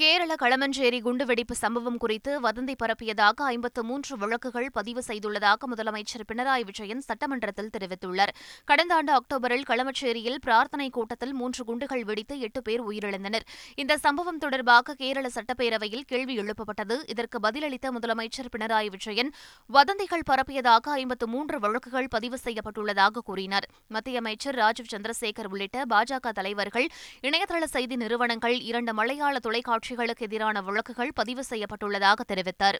கேரள 0.00 0.34
களமஞ்சேரி 0.34 0.98
குண்டுவெடிப்பு 1.06 1.54
சம்பவம் 1.62 1.96
குறித்து 1.96 2.40
வதந்தி 2.40 2.74
பரப்பியதாக 2.82 3.46
ஐம்பத்து 3.54 3.84
மூன்று 3.84 4.16
வழக்குகள் 4.16 4.68
பதிவு 4.72 5.02
செய்துள்ளதாக 5.06 5.66
முதலமைச்சர் 5.72 6.24
பினராயி 6.28 6.64
விஜயன் 6.64 7.02
சட்டமன்றத்தில் 7.06 7.68
தெரிவித்துள்ளார். 7.76 8.32
கடந்த 8.64 8.94
ஆண்டு 8.94 9.12
அக்டோபரில் 9.12 9.64
களமச்சேரியில் 9.70 10.38
பிரார்த்தனை 10.40 10.90
கூட்டத்தில் 10.90 11.34
மூன்று 11.34 11.64
குண்டுகள் 11.64 12.04
வெடித்து 12.04 12.38
எட்டு 12.40 12.62
பேர் 12.62 12.84
உயிரிழந்தனர். 12.88 13.44
இந்த 13.74 13.96
சம்பவம் 13.96 14.38
தொடர்பாக 14.38 14.94
கேரள 14.94 15.28
சட்டப்பேரவையில் 15.34 16.06
கேள்வி 16.06 16.36
எழுப்பப்பட்டது. 16.38 16.96
இதற்கு 17.06 17.38
பதிலளித்த 17.38 17.92
முதலமைச்சர் 17.98 18.50
பினராயி 18.56 18.90
விஜயன் 18.90 19.32
வதந்திகள் 19.66 20.26
பரப்பியதாக 20.30 20.96
ஐம்பத்து 21.02 21.28
மூன்று 21.28 21.58
வழக்குகள் 21.58 22.08
பதிவு 22.08 22.38
செய்யப்பட்டுள்ளதாக 22.44 23.24
கூறினார். 23.24 23.68
மத்திய 23.88 24.18
அமைச்சர் 24.18 24.54
ராஜீவ் 24.54 24.90
சந்திரசேகர் 24.94 25.50
உள்ளிட்ட 25.52 25.84
பாஜக 25.94 26.34
தலைவர்கள் 26.40 26.88
இணையதள 27.22 27.62
செய்தி 27.76 27.96
நிறுவனங்கள் 27.96 28.58
இரண்டு 28.60 28.94
மலையாள 28.94 29.38
தொலைக்காட்சி 29.38 29.88
கட்சிகளுக்கு 29.90 30.26
எதிரான 30.26 30.60
வழக்குகள் 30.60 31.10
பதிவு 31.14 31.42
செய்யப்பட்டுள்ளதாக 31.50 32.24
தெரிவித்தார். 32.28 32.78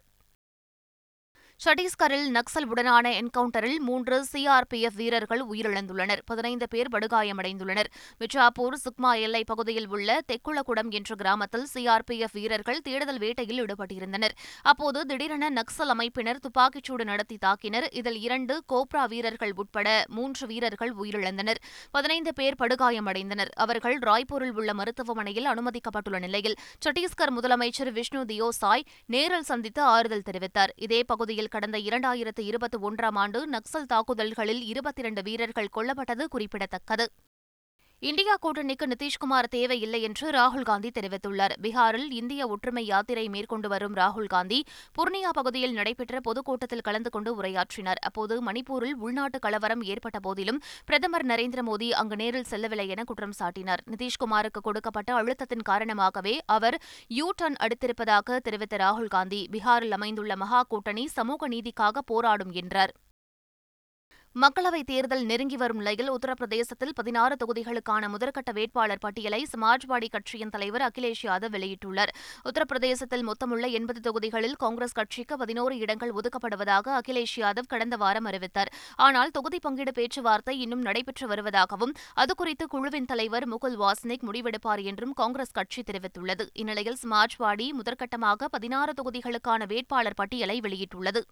சத்தீஸ்கரில் 1.64 2.32
நக்சலுடனான 2.32 3.20
என்கவுண்டரில் 3.20 3.76
மூன்று 3.76 4.26
சிஆர்பிஎஃப் 4.32 4.94
வீரர்கள் 4.94 5.44
உயிரிழந்துள்ளனர். 5.44 6.18
பதினைந்து 6.24 6.68
பேர் 6.68 6.88
படுகாயமடைந்துள்ளனர். 6.88 7.84
மிச்சாப்பூர் 8.20 8.76
சுக்மா 8.84 9.20
எல்லைப் 9.20 9.46
பகுதியில் 9.46 9.88
உள்ள 9.88 10.20
தெக்குளகுடம் 10.32 10.90
என்ற 10.90 11.14
கிராமத்தில் 11.14 11.66
சிஆர்பிஎஃப் 11.74 12.32
வீரர்கள் 12.32 12.80
தேடுதல் 12.80 13.18
வேட்டையில் 13.18 13.64
ஈடுபட்டிருந்தனர். 13.64 14.30
அப்போது 14.62 15.06
திடீரென 15.06 15.50
நக்சல் 15.50 15.90
அமைப்பினர் 15.98 16.36
துப்பாக்கிச்சூடு 16.40 17.04
நடத்தி 17.04 17.38
தாக்கினர். 17.46 17.86
இதில் 17.92 18.20
இரண்டு 18.20 18.62
கோப்ரா 18.72 19.08
வீரர்கள் 19.08 19.52
உட்பட 19.56 20.04
மூன்று 20.08 20.46
வீரர்கள் 20.46 20.94
உயிரிழந்தனர். 20.94 21.56
பதினைந்து 21.90 22.34
பேர் 22.34 22.54
படுகாயமடைந்தனர். 22.58 23.48
அவர்கள் 23.54 23.98
ராய்ப்பூரில் 23.98 24.50
உள்ள 24.50 24.74
மருத்துவமனையில் 24.74 25.46
அனுமதிக்கப்பட்டுள்ள 25.46 26.18
நிலையில் 26.18 26.56
சத்தீஸ்கர் 26.86 27.36
முதலமைச்சர் 27.36 27.92
விஷ்ணு 27.92 28.24
தியோசாய் 28.24 28.82
நேரில் 29.06 29.42
சந்தித்து 29.42 29.82
ஆறுதல் 29.82 30.22
தெரிவித்தார். 30.30 30.72
இதே 30.76 31.04
பகுதியில் 31.04 31.48
கடந்த 31.50 31.78
இரண்டாயிரத்து 31.78 32.42
இருபத்தி 32.50 32.78
ஒன்றாம் 32.78 33.18
ஆண்டு 33.22 33.40
நக்சல் 33.50 33.90
தாக்குதல்களில் 33.92 34.62
இருபத்தி 34.72 35.02
இரண்டு 35.02 35.22
வீரர்கள் 35.22 35.74
கொல்லப்பட்டது 35.76 36.26
குறிப்பிடத்தக்கது. 36.28 37.06
இந்தியா 38.08 38.34
கூட்டணிக்கு 38.44 38.84
நிதிஷ்குமார் 38.90 39.48
தேவையில்லை 39.54 39.98
என்று 40.02 40.26
ராகுல் 40.30 40.66
காந்தி 40.68 40.90
தெரிவித்துள்ளார். 40.98 41.54
பீகாரில் 41.64 42.12
இந்திய 42.20 42.46
ஒற்றுமை 42.46 42.86
யாத்திரை 42.86 43.24
மேற்கொண்டு 43.28 43.68
வரும் 43.68 43.96
ராகுல் 43.96 44.30
காந்தி 44.34 44.60
புர்னியா 44.98 45.30
பகுதியில் 45.38 45.72
நடைபெற்ற 45.72 46.20
பொதுக்கூட்டத்தில் 46.20 46.84
கலந்து 46.86 47.10
கொண்டு 47.10 47.42
உரையாற்றினார். 47.42 48.00
அப்போது 48.08 48.36
மணிப்பூரில் 48.46 48.96
உள்நாட்டு 49.06 49.38
கலவரம் 49.38 49.82
ஏற்பட்ட 49.82 50.20
போதிலும் 50.20 50.62
பிரதமர் 50.84 51.26
நரேந்திர 51.26 51.64
மோடி 51.68 51.90
அங்கு 51.90 52.16
நேரில் 52.16 52.48
செல்லவில்லை 52.52 52.88
என 52.88 53.04
குற்றம் 53.04 53.36
சாட்டினார். 53.40 53.84
நிதிஷ்குமாருக்கு 53.90 54.62
கொடுக்கப்பட்ட 54.62 55.12
அழுத்தத்தின் 55.20 55.66
காரணமாகவே 55.72 56.34
அவர் 56.46 56.78
யூ 57.08 57.28
டர்ன் 57.42 57.60
அடுத்திருப்பதாக 57.66 58.40
தெரிவித்த 58.48 58.76
ராகுல் 58.76 59.14
காந்தி 59.18 59.42
பீகாரில் 59.52 59.96
அமைந்துள்ள 59.98 60.36
மகா 60.36 60.62
கூட்டணி 60.62 61.06
சமூக 61.18 61.48
நீதிக்காக 61.48 62.06
போராடும் 62.06 62.54
என்றார். 62.62 62.94
மக்களவைத் 64.36 64.86
தேர்தல் 64.86 65.24
நெருங்கி 65.24 65.56
வரும் 65.56 65.76
நிலையில் 65.76 66.10
உத்தரப்பிரதேசத்தில் 66.10 66.92
பதினாறு 66.94 67.36
தொகுதிகளுக்கான 67.36 68.08
முதற்கட்ட 68.08 68.52
வேட்பாளர் 68.52 68.98
பட்டியலை 68.98 69.46
சமாஜ்வாடி 69.52 70.08
கட்சியின் 70.10 70.48
தலைவர் 70.48 70.82
அகிலேஷ் 70.82 71.22
யாதவ் 71.22 71.52
வெளியிட்டுள்ளார். 71.54 72.12
உத்தரப்பிரதேசத்தில் 72.44 73.22
மொத்தமுள்ள 73.22 73.66
எண்பது 73.66 74.00
தொகுதிகளில் 74.00 74.54
காங்கிரஸ் 74.54 74.92
கட்சிக்கு 74.92 75.36
பதினோரு 75.36 75.76
இடங்கள் 75.76 76.12
ஒதுக்கப்படுவதாக 76.12 77.00
அகிலேஷ் 77.00 77.34
யாதவ் 77.36 77.68
கடந்த 77.68 77.96
வாரம் 77.96 78.24
அறிவித்தார். 78.24 78.72
ஆனால் 78.96 79.30
தொகுதி 79.30 79.58
பங்கீடு 79.58 79.92
பேச்சுவார்த்தை 79.92 80.60
இன்னும் 80.60 80.80
நடைபெற்று 80.80 81.28
வருவதாகவும் 81.28 81.94
அதுகுறித்து 82.16 82.66
குழுவின் 82.68 83.04
தலைவர் 83.04 83.48
முகுல் 83.48 83.76
வாஸ்னிக் 83.76 84.26
முடிவெடுப்பார் 84.30 84.82
என்றும் 84.82 85.12
காங்கிரஸ் 85.12 85.50
கட்சி 85.50 85.82
தெரிவித்துள்ளது. 85.82 86.46
இந்நிலையில் 86.52 86.96
சமாஜ்வாடி 87.02 87.68
முதற்கட்டமாக 87.82 88.44
பதினாறு 88.50 88.94
தொகுதிகளுக்கான 89.02 89.66
வேட்பாளர் 89.66 90.14
பட்டியலை 90.14 90.60
வெளியிட்டுள்ளது. 90.60 91.22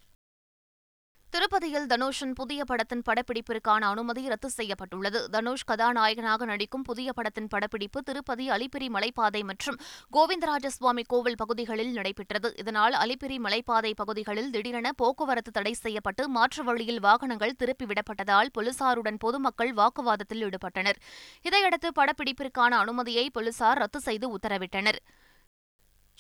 திருப்பதியில் 1.33 1.87
தனுஷின் 1.93 2.33
புதிய 2.33 2.65
படத்தின் 2.65 3.03
படப்பிடிப்பிற்கான 3.09 3.83
அனுமதி 3.93 4.23
ரத்து 4.29 4.51
செய்யப்பட்டுள்ளது. 4.51 5.21
தனுஷ் 5.31 5.65
கதாநாயகனாக 5.67 6.45
நடிக்கும் 6.45 6.83
புதிய 6.83 7.13
படத்தின் 7.13 7.49
படப்பிடிப்பு 7.49 8.03
திருப்பதி 8.03 8.51
அலிபிரி 8.51 8.89
மலைப்பாதை 8.95 9.43
மற்றும் 9.43 9.79
கோவிந்தராஜசுவாமி 10.13 11.05
கோவில் 11.07 11.37
பகுதிகளில் 11.37 11.93
நடைபெற்றது. 11.93 12.51
இதனால் 12.57 12.93
அலிபிரி 12.93 13.39
மலைப்பாதை 13.47 13.93
பகுதிகளில் 13.95 14.51
திடீரென 14.51 14.93
போக்குவரத்து 14.93 15.51
தடை 15.51 15.73
செய்யப்பட்டு 15.73 16.29
மாற்று 16.29 16.65
வழியில் 16.65 17.01
வாகனங்கள் 17.01 17.57
திருப்பிவிடப்பட்டதால் 17.59 18.53
போலீசாருடன் 18.59 19.21
பொதுமக்கள் 19.27 19.75
வாக்குவாதத்தில் 19.75 20.45
ஈடுபட்டனர். 20.49 21.01
இதையடுத்து 21.43 21.91
படப்பிடிப்பிற்கான 22.01 22.79
அனுமதியை 22.85 23.31
போலீசார் 23.31 23.79
ரத்து 23.79 24.01
செய்து 24.01 24.37
உத்தரவிட்டனர். 24.37 25.01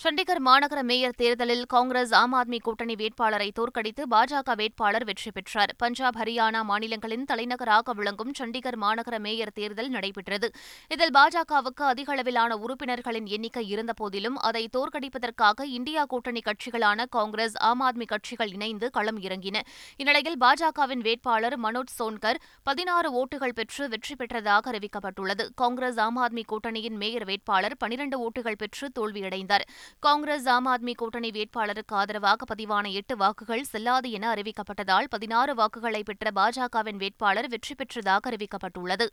சண்டிகர் 0.02 0.40
மாநகர 0.46 0.80
மேயர் 0.82 1.16
தேர்தலில் 1.16 1.64
காங்கிரஸ் 1.66 2.12
ஆம் 2.18 2.34
ஆத்மி 2.34 2.58
கூட்டணி 2.62 2.94
வேட்பாளரை 2.94 3.48
தோற்கடித்து 3.50 4.02
பாஜக 4.10 4.54
வேட்பாளர் 4.56 5.04
வெற்றி 5.04 5.30
பெற்றார். 5.30 5.72
பஞ்சாப் 5.76 6.18
ஹரியானா 6.18 6.60
மாநிலங்களின் 6.62 7.24
தலைநகராக 7.24 7.92
விளங்கும் 7.92 8.30
சண்டிகர் 8.38 8.76
மாநகர 8.80 9.18
மேயர் 9.18 9.52
தேர்தல் 9.54 9.88
நடைபெற்றது. 9.88 10.48
இதில் 10.88 11.12
பாஜகவுக்கு 11.16 11.84
அதிக 11.92 12.12
அளவிலான 12.12 12.56
உறுப்பினர்களின் 12.56 13.26
எண்ணிக்கை 13.26 13.64
இருந்தபோதிலும் 13.68 14.36
அதை 14.36 14.62
தோற்கடிப்பதற்காக 14.76 15.66
இந்தியா 15.78 16.04
கூட்டணி 16.04 16.42
கட்சிகளான 16.44 17.06
காங்கிரஸ் 17.10 17.56
ஆம் 17.70 17.80
ஆத்மி 17.80 18.04
கட்சிகள் 18.04 18.52
இணைந்து 18.52 18.90
களம் 18.90 19.20
இறங்கின. 19.20 19.56
இந்நிலையில் 19.96 20.38
பாஜகவின் 20.44 21.04
வேட்பாளர் 21.08 21.58
மனோஜ் 21.60 21.96
சோன்கர் 21.98 22.40
பதினாறு 22.62 23.10
ஓட்டுகள் 23.22 23.56
பெற்று 23.60 23.88
வெற்றி 23.88 24.14
பெற்றதாக 24.14 24.74
அறிவிக்கப்பட்டுள்ளது. 24.74 25.46
காங்கிரஸ் 25.54 25.98
ஆம் 25.98 26.22
ஆத்மி 26.28 26.46
கூட்டணியின் 26.46 26.96
மேயர் 26.96 27.24
வேட்பாளர் 27.24 27.76
பனிரண்டு 27.76 28.28
ஓட்டுகள் 28.28 28.60
பெற்று 28.64 28.88
தோல்வியடைந்தார். 29.00 29.66
காங்கிரஸ் 30.00 30.48
ஆம் 30.48 30.66
ஆத்மி 30.66 30.94
கூட்டணி 30.94 31.30
வேட்பாளருக்கு 31.30 31.94
ஆதரவாக 31.94 32.54
பதிவான 32.54 32.90
எட்டு 32.92 33.16
வாக்குகள் 33.16 33.64
செல்லாது 33.64 34.10
என 34.10 34.34
அறிவிக்கப்பட்டதால் 34.34 35.08
பதினாறு 35.08 35.54
வாக்குகளை 35.54 36.02
பெற்ற 36.02 36.30
பாஜகவின் 36.34 36.96
வேட்பாளர் 36.96 37.48
வெற்றி 37.48 37.74
பெற்றதாக 37.74 38.30
அறிவிக்கப்பட்டுள்ளது. 38.30 39.06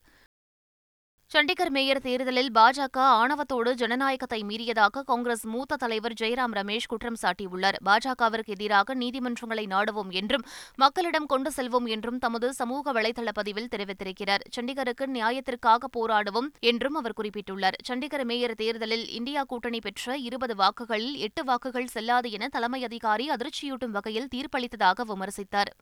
சண்டிகர் 1.36 1.70
மேயர் 1.70 2.00
தேர்தலில் 2.02 2.52
பாஜக 2.54 2.98
ஆணவத்தோடு 2.98 3.74
ஜனநாயகத்தை 3.74 4.44
மீறியதாக 4.44 5.02
காங்கிரஸ் 5.02 5.46
மூத்த 5.46 5.76
தலைவர் 5.76 6.14
ஜெயராம் 6.22 6.54
ரமேஷ் 6.54 6.88
குற்றம் 6.88 7.18
சாட்டியுள்ளார். 7.22 7.78
பாஜகவிற்கு 7.86 8.46
எதிராக 8.46 8.96
நீதிமன்றங்களை 8.96 9.66
நாடுவோம் 9.66 10.10
என்றும் 10.10 10.46
மக்களிடம் 10.76 11.26
கொண்டு 11.26 11.52
செல்வோம் 11.56 11.88
என்றும் 11.88 12.18
தமது 12.18 12.54
சமூக 12.54 12.94
வலைதள 12.94 13.32
பதிவில் 13.34 13.68
தெரிவித்திருக்கிறார். 13.76 14.46
சண்டிகருக்கு 14.56 15.08
நியாயத்திற்காக 15.08 15.90
போராடுவோம் 15.98 16.48
என்றும் 16.60 16.94
அவர் 16.94 17.18
குறிப்பிட்டுள்ளார். 17.22 17.80
சண்டிகர் 17.88 18.26
மேயர் 18.26 18.56
தேர்தலில் 18.56 19.10
இந்தியா 19.10 19.44
கூட்டணி 19.44 19.80
பெற்ற 19.80 20.18
இருபது 20.18 20.56
வாக்குகளில் 20.56 21.18
எட்டு 21.18 21.44
வாக்குகள் 21.44 21.88
செல்லாது 21.88 22.32
என 22.32 22.48
தலைமை 22.48 22.84
அதிகாரி 22.84 23.28
அதிர்ச்சியூட்டும் 23.30 23.98
வகையில் 23.98 24.32
தீர்ப்பளித்ததாக 24.36 25.04
விமர்சித்தார். 25.08 25.74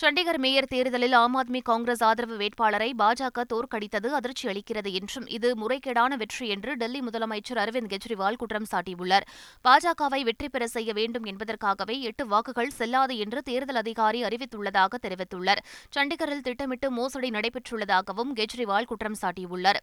சண்டிகர் 0.00 0.38
மேயர் 0.38 0.68
தேர்தலில் 0.68 1.14
ஆம் 1.20 1.34
ஆத்மி 1.40 1.60
காங்கிரஸ் 1.62 2.02
ஆதரவு 2.08 2.36
வேட்பாளரை 2.36 2.88
பாஜக 3.00 3.42
தோற்கடித்தது 3.52 4.08
அதிர்ச்சி 4.18 4.44
அளிக்கிறது 4.48 4.90
என்றும் 4.98 5.26
இது 5.26 5.48
முறைகேடான 5.62 6.16
வெற்றி 6.16 6.46
என்று 6.48 6.74
டெல்லி 6.74 7.00
முதலமைச்சர் 7.00 7.60
அரவிந்த் 7.64 7.90
கெஜ்ரிவால் 7.92 8.38
குற்றம் 8.42 8.68
சாட்டியுள்ளார். 8.72 9.26
பாஜகவை 9.64 10.20
வெற்றி 10.28 10.48
பெற 10.48 10.66
செய்ய 10.66 10.92
வேண்டும் 10.92 11.24
என்பதற்காகவே 11.24 11.96
எட்டு 12.00 12.26
வாக்குகள் 12.26 12.76
செல்லாது 12.78 13.16
என்று 13.16 13.42
தேர்தல் 13.42 13.76
அதிகாரி 13.76 14.22
அறிவித்துள்ளதாக 14.22 15.00
தெரிவித்துள்ளார். 15.06 15.62
சண்டிகரில் 15.96 16.44
திட்டமிட்டு 16.48 16.90
மோசடி 16.90 17.30
நடைபெற்றுள்ளதாகவும் 17.30 18.32
கெஜ்ரிவால் 18.40 18.90
குற்றம் 18.92 19.20
சாட்டியுள்ளார். 19.22 19.82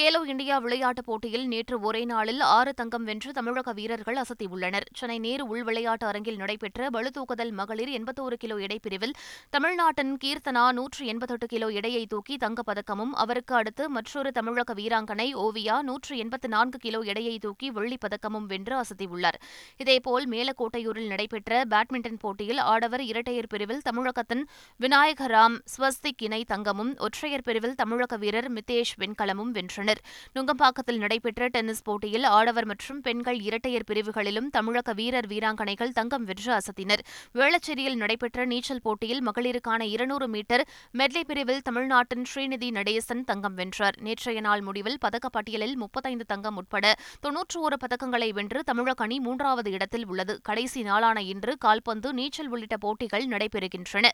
கேலோ 0.00 0.24
இந்தியா 0.26 0.58
விளையாட்டுப் 0.58 1.04
போட்டியில் 1.04 1.46
நேற்று 1.46 1.80
ஒரே 1.80 2.04
நாளில் 2.04 2.40
ஆறு 2.40 2.74
தங்கம் 2.74 3.04
வென்று 3.04 3.32
தமிழக 3.32 3.72
வீரர்கள் 3.72 4.16
அசத்தியுள்ளனர். 4.16 4.80
சென்னை 4.94 5.18
நேரு 5.18 5.46
உள் 5.46 5.62
விளையாட்டு 5.64 6.06
அரங்கில் 6.06 6.36
நடைபெற்ற 6.36 6.88
பளுதூக்குதல் 6.92 7.50
மகளிர் 7.50 7.88
எண்பத்தோரு 7.88 8.32
கிலோ 8.32 8.56
எடைப்பிரிவில் 8.56 9.12
தமிழ்நாட்டின் 9.50 10.16
கீர்த்தனா 10.24 10.72
நூற்று 10.72 11.06
எண்பத்தெட்டு 11.06 11.46
கிலோ 11.46 11.68
எடையை 11.68 12.06
தூக்கி 12.06 12.36
தங்கப்பதக்கமும் 12.36 13.10
அவருக்கு 13.12 13.54
அடுத்து 13.54 13.90
மற்றொரு 13.90 14.32
தமிழக 14.32 14.74
வீராங்கனை 14.74 15.34
ஓவியா 15.34 15.82
நூற்று 15.82 16.16
எண்பத்து 16.16 16.48
நான்கு 16.48 16.78
கிலோ 16.78 17.00
எடையை 17.00 17.38
தூக்கி 17.38 17.70
வெள்ளிப் 17.70 18.00
பதக்கமும் 18.04 18.46
வென்று 18.46 18.76
அசத்தியுள்ளார். 18.76 19.38
இதேபோல் 19.76 20.28
மேலக்கோட்டையூரில் 20.28 21.06
நடைபெற்ற 21.06 21.62
பேட்மிண்டன் 21.70 22.18
போட்டியில் 22.18 22.58
ஆடவர் 22.58 23.02
இரட்டையர் 23.02 23.46
பிரிவில் 23.46 23.80
தமிழகத்தின் 23.80 24.46
விநாயகராம் 24.80 25.58
ஸ்வஸ்திக் 25.78 26.22
இணை 26.22 26.44
தங்கமும் 26.44 26.94
ஒற்றையர் 26.98 27.42
பிரிவில் 27.42 27.74
தமிழக 27.74 28.16
வீரர் 28.16 28.52
மிதேஷ் 28.52 28.94
வெண்கலமும் 28.98 29.52
வென்றனர். 29.52 29.82
வென்றனர் 29.84 30.02
நுங்கம்பாக்கத்தில் 30.34 30.96
நடைபெற்ற 30.96 31.48
டென்னிஸ் 31.48 31.82
போட்டியில் 31.82 32.24
ஆடவர் 32.24 32.64
மற்றும் 32.64 33.00
பெண்கள் 33.00 33.38
இரட்டையர் 33.38 33.86
பிரிவுகளிலும் 33.90 34.48
தமிழக 34.50 34.92
வீரர் 34.92 35.26
வீராங்கனைகள் 35.26 35.88
தங்கம் 35.88 36.24
வென்று 36.24 36.52
அசத்தினர். 36.52 37.02
வேளச்சேரியில் 37.34 37.94
நடைபெற்ற 37.94 38.44
நீச்சல் 38.44 38.82
போட்டியில் 38.82 39.22
மகளிருக்கான 39.28 39.82
இருநூறு 39.82 40.28
மீட்டர் 40.28 40.68
மெட்லி 40.90 41.24
பிரிவில் 41.24 41.62
தமிழ்நாட்டின் 41.62 42.24
ஸ்ரீநிதி 42.34 42.70
நடேசன் 42.70 43.24
தங்கம் 43.24 43.54
வென்றார். 43.54 43.96
நேற்றைய 44.00 44.40
நாள் 44.40 44.60
முடிவில் 44.60 44.98
பதக்கப்பட்டியலில் 45.04 45.74
முப்பத்தைந்து 45.74 46.24
தங்கம் 46.24 46.56
உட்பட 46.56 46.94
தொன்னூற்று 47.20 47.60
ஒரு 47.60 47.76
பதக்கங்களை 47.84 48.30
வென்று 48.32 48.62
தமிழக 48.64 49.04
அணி 49.04 49.20
மூன்றாவது 49.20 49.70
இடத்தில் 49.70 50.06
உள்ளது. 50.06 50.40
கடைசி 50.42 50.82
நாளான 50.82 51.22
இன்று 51.22 51.58
கால்பந்து 51.58 52.12
நீச்சல் 52.12 52.48
உள்ளிட்ட 52.48 52.76
போட்டிகள் 52.76 53.26
நடைபெறுகின்றன. 53.26 54.08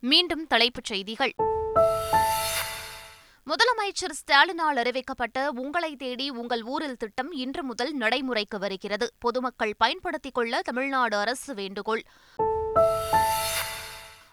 மீண்டும் 0.00 0.46
தலைப்புச் 0.46 0.84
செய்திகள். 0.84 1.32
முதலமைச்சர் 3.48 4.10
ஸ்டாலினால் 4.10 4.76
அறிவிக்கப்பட்ட 4.76 5.46
உங்களை 5.46 5.96
தேடி 5.96 6.30
உங்கள் 6.30 6.62
ஊரில் 6.62 6.96
திட்டம் 6.96 7.32
இன்று 7.32 7.64
முதல் 7.64 7.92
நடைமுறைக்கு 7.92 8.58
வருகிறது. 8.58 9.10
பொதுமக்கள் 9.18 9.74
பயன்படுத்திக் 9.78 10.34
கொள்ள 10.34 10.62
தமிழ்நாடு 10.62 11.16
அரசு 11.16 11.54
வேண்டுகோள். 11.54 12.02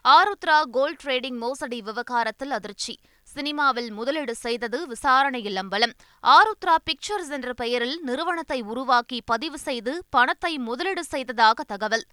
ஆருத்ரா 0.03 0.61
கோல்ட் 0.71 1.01
ட்ரேடிங் 1.03 1.37
மோசடி 1.37 1.81
விவகாரத்தில் 1.81 2.51
அதிர்ச்சி. 2.51 2.99
சினிமாவில் 3.23 3.91
முதலீடு 3.91 4.35
செய்தது 4.35 4.87
விசாரணையில் 4.87 5.55
அம்பலம் 5.55 5.93
ஆருத்ரா 6.23 6.75
பிக்சர்ஸ் 6.83 7.29
என்ற 7.29 7.53
பெயரில் 7.53 8.01
நிறுவனத்தை 8.01 8.61
உருவாக்கி 8.61 9.21
பதிவு 9.25 9.57
செய்து 9.57 10.03
பணத்தை 10.09 10.57
முதலீடு 10.57 11.03
செய்ததாக 11.03 11.63
தகவல். 11.63 12.05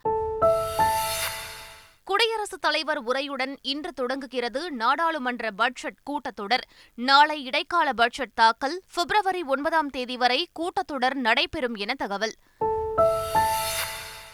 குடியரசுத் 2.13 2.61
தலைவர் 2.61 3.05
உரையுடன் 3.05 3.57
இன்று 3.63 3.93
தொடங்குகிறது 3.93 4.71
நாடாளுமன்ற 4.71 5.51
பட்ஜெட் 5.51 5.97
கூட்டத்தொடர். 6.11 6.65
நாளை 6.95 7.45
இடைக்கால 7.45 7.93
பட்ஜெட் 7.93 8.35
தாக்கல். 8.35 8.83
பிப்ரவரி 8.95 9.43
ஒன்பதாம் 9.43 9.89
தேதி 9.89 10.17
வரை 10.17 10.49
கூட்டத்தொடர் 10.61 11.15
நடைபெறும் 11.15 11.75
என 11.75 11.95
தகவல். 11.95 12.35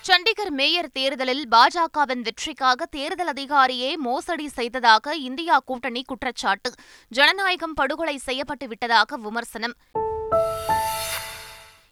சண்டிகர் 0.08 0.48
மேயர் 0.48 0.90
தேர்தலில் 0.92 1.48
பாஜகவின் 1.50 2.20
வெற்றிக்காக 2.20 2.86
தேர்தல் 2.86 3.26
அதிகாரியே 3.26 3.96
மோசடி 3.96 4.48
செய்ததாக 4.48 5.14
இந்தியா 5.14 5.62
கூட்டணி 5.64 6.02
குற்றச்சாட்டு. 6.06 6.72
ஜனநாயகம் 7.08 7.74
படுகொலை 7.74 8.16
செய்யப்பட்டு 8.16 8.68
விட்டதாக 8.68 9.16
விமர்சனம். 9.16 9.74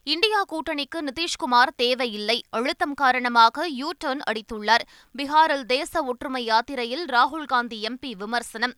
இந்தியா 0.09 0.45
கூட்டணிக்கு 0.49 1.01
நிதிஷ்குமார் 1.01 1.75
தேவையில்லை. 1.77 2.45
அழுத்தம் 2.51 2.95
காரணமாக 2.95 3.69
யூ 3.69 3.91
டர்ன் 4.05 4.21
அடித்துள்ளார். 4.31 4.81
பீகாரில் 5.19 5.63
தேச 5.63 6.03
ஒற்றுமை 6.03 6.45
யாத்திரையில் 6.45 7.05
ராகுல் 7.05 7.45
காந்தி 7.45 7.83
எம்பி 7.83 8.13
விமர்சனம். 8.17 8.75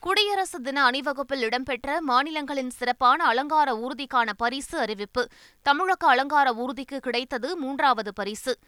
குடியரசு 0.00 0.60
தின 0.60 0.84
அணிவகுப்பில் 0.84 1.40
இடம்பெற்ற 1.40 2.00
மாநிலங்களின் 2.00 2.70
சிறப்பான 2.70 3.24
அலங்கார 3.24 3.72
ஊர்திக்கான 3.72 4.30
பரிசு 4.36 4.78
அறிவிப்பு. 4.78 5.26
தமிழக 5.62 6.06
அலங்கார 6.06 6.50
ஊர்திக்கு 6.50 6.98
கிடைத்தது 6.98 7.56
மூன்றாவது 7.56 8.12
பரிசு. 8.12 8.58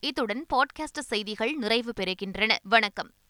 இத்துடன் 0.00 0.46
பாட்காஸ்ட் 0.54 0.98
செய்திகள் 1.00 1.52
நிறைவு 1.52 1.92
பெறுகின்றன. 2.00 2.56
வணக்கம். 2.62 3.10